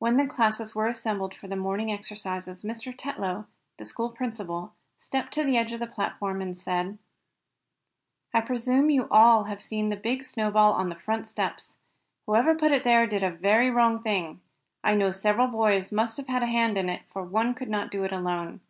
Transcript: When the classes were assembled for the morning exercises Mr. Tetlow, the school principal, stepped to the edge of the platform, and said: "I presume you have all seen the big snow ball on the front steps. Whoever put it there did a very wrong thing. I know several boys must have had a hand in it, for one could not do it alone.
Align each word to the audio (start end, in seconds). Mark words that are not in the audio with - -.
When 0.00 0.18
the 0.18 0.26
classes 0.26 0.74
were 0.74 0.86
assembled 0.86 1.32
for 1.34 1.48
the 1.48 1.56
morning 1.56 1.90
exercises 1.90 2.62
Mr. 2.62 2.94
Tetlow, 2.94 3.46
the 3.78 3.86
school 3.86 4.10
principal, 4.10 4.74
stepped 4.98 5.32
to 5.32 5.44
the 5.44 5.56
edge 5.56 5.72
of 5.72 5.80
the 5.80 5.86
platform, 5.86 6.42
and 6.42 6.54
said: 6.58 6.98
"I 8.34 8.42
presume 8.42 8.90
you 8.90 9.00
have 9.00 9.12
all 9.12 9.56
seen 9.58 9.88
the 9.88 9.96
big 9.96 10.26
snow 10.26 10.50
ball 10.50 10.74
on 10.74 10.90
the 10.90 10.94
front 10.94 11.26
steps. 11.26 11.78
Whoever 12.26 12.54
put 12.54 12.70
it 12.72 12.84
there 12.84 13.06
did 13.06 13.22
a 13.22 13.30
very 13.30 13.70
wrong 13.70 14.02
thing. 14.02 14.42
I 14.84 14.94
know 14.94 15.10
several 15.10 15.46
boys 15.46 15.90
must 15.90 16.18
have 16.18 16.28
had 16.28 16.42
a 16.42 16.46
hand 16.46 16.76
in 16.76 16.90
it, 16.90 17.04
for 17.10 17.24
one 17.24 17.54
could 17.54 17.70
not 17.70 17.90
do 17.90 18.04
it 18.04 18.12
alone. 18.12 18.60